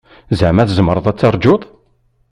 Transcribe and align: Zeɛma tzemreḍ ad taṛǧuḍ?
Zeɛma 0.39 0.63
tzemreḍ 0.67 1.05
ad 1.07 1.17
taṛǧuḍ? 1.17 1.61